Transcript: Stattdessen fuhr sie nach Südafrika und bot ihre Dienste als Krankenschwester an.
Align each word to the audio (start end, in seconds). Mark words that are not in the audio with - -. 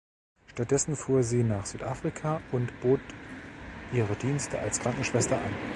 Stattdessen 0.47 0.95
fuhr 0.95 1.21
sie 1.21 1.43
nach 1.43 1.67
Südafrika 1.67 2.41
und 2.51 2.81
bot 2.81 3.01
ihre 3.93 4.15
Dienste 4.15 4.57
als 4.57 4.79
Krankenschwester 4.79 5.37
an. 5.39 5.53